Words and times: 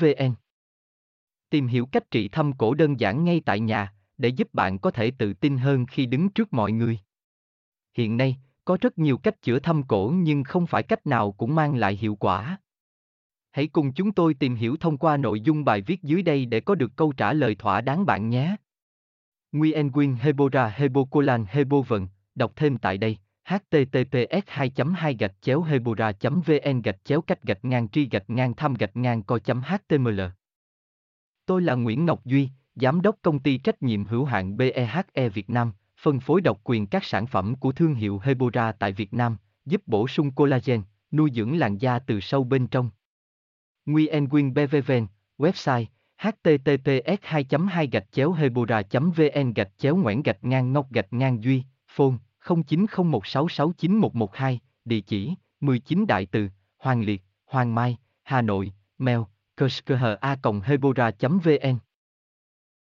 vn 0.00 0.34
tìm 1.50 1.66
hiểu 1.66 1.86
cách 1.86 2.10
trị 2.10 2.28
thâm 2.28 2.52
cổ 2.52 2.74
đơn 2.74 3.00
giản 3.00 3.24
ngay 3.24 3.42
tại 3.44 3.60
nhà 3.60 3.94
để 4.18 4.28
giúp 4.28 4.54
bạn 4.54 4.78
có 4.78 4.90
thể 4.90 5.10
tự 5.18 5.32
tin 5.32 5.58
hơn 5.58 5.86
khi 5.86 6.06
đứng 6.06 6.28
trước 6.28 6.52
mọi 6.52 6.72
người. 6.72 6.98
Hiện 7.94 8.16
nay 8.16 8.36
có 8.64 8.78
rất 8.80 8.98
nhiều 8.98 9.18
cách 9.18 9.42
chữa 9.42 9.58
thâm 9.58 9.82
cổ 9.82 10.12
nhưng 10.16 10.44
không 10.44 10.66
phải 10.66 10.82
cách 10.82 11.06
nào 11.06 11.32
cũng 11.32 11.54
mang 11.54 11.76
lại 11.76 11.96
hiệu 11.96 12.14
quả. 12.14 12.58
Hãy 13.50 13.66
cùng 13.66 13.92
chúng 13.92 14.12
tôi 14.12 14.34
tìm 14.34 14.54
hiểu 14.54 14.76
thông 14.76 14.98
qua 14.98 15.16
nội 15.16 15.40
dung 15.40 15.64
bài 15.64 15.80
viết 15.80 16.02
dưới 16.02 16.22
đây 16.22 16.46
để 16.46 16.60
có 16.60 16.74
được 16.74 16.92
câu 16.96 17.12
trả 17.12 17.32
lời 17.32 17.54
thỏa 17.54 17.80
đáng 17.80 18.06
bạn 18.06 18.28
nhé. 18.28 18.56
Nguyen 19.52 19.90
Nguyen 19.90 20.14
Hebora 20.14 20.68
Hebocolan 20.68 21.44
Hebovần, 21.48 22.08
đọc 22.34 22.52
thêm 22.56 22.78
tại 22.78 22.98
đây 22.98 23.16
https 23.48 24.42
2 24.46 24.70
2 24.96 25.14
gạch 25.14 25.34
chéo 25.40 25.62
hebora 25.62 26.12
vn 26.22 26.82
gạch 26.82 27.04
chéo 27.04 27.20
cách 27.20 27.42
gạch 27.42 27.64
ngang 27.64 27.88
tri 27.88 28.08
gạch 28.08 28.30
ngang 28.30 28.54
thăm 28.54 28.74
gạch 28.74 28.96
ngang 28.96 29.22
co 29.22 29.38
html 29.46 30.20
Tôi 31.46 31.62
là 31.62 31.74
Nguyễn 31.74 32.06
Ngọc 32.06 32.24
Duy, 32.24 32.48
Giám 32.74 33.00
đốc 33.00 33.16
công 33.22 33.38
ty 33.38 33.58
trách 33.58 33.82
nhiệm 33.82 34.04
hữu 34.04 34.24
hạn 34.24 34.56
BEHE 34.56 35.28
Việt 35.34 35.50
Nam, 35.50 35.72
phân 35.96 36.20
phối 36.20 36.40
độc 36.40 36.60
quyền 36.64 36.86
các 36.86 37.04
sản 37.04 37.26
phẩm 37.26 37.54
của 37.54 37.72
thương 37.72 37.94
hiệu 37.94 38.20
Hebora 38.24 38.72
tại 38.72 38.92
Việt 38.92 39.14
Nam, 39.14 39.36
giúp 39.66 39.82
bổ 39.86 40.08
sung 40.08 40.30
collagen, 40.30 40.82
nuôi 41.12 41.30
dưỡng 41.34 41.58
làn 41.58 41.78
da 41.78 41.98
từ 41.98 42.20
sâu 42.20 42.44
bên 42.44 42.66
trong. 42.66 42.90
Nguyen 43.86 44.28
Quyên 44.28 44.54
BVVN, 44.54 45.06
website 45.38 45.84
https 46.18 47.18
2 47.22 47.46
2 47.68 47.86
gạch 47.86 48.12
chéo 48.12 48.32
hebora 48.32 48.82
vn 48.92 49.52
gạch 49.52 49.70
chéo 49.78 49.96
ngoãn 49.96 50.22
gạch 50.22 50.44
ngang 50.44 50.72
ngọc 50.72 50.92
gạch 50.92 51.12
ngang 51.12 51.44
duy 51.44 51.62
phone 51.88 52.14
0901669112 52.48 54.58
địa 54.84 55.00
chỉ 55.00 55.34
19 55.60 56.06
đại 56.06 56.26
từ, 56.26 56.48
hoàng 56.78 57.02
liệt, 57.02 57.22
hoàng 57.46 57.74
mai, 57.74 57.96
hà 58.22 58.42
nội, 58.42 58.72
mail 58.98 59.20
kerskha 59.56 60.16
hebora 60.64 61.10
vn. 61.20 61.78